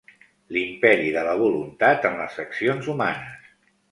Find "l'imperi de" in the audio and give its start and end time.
0.55-1.25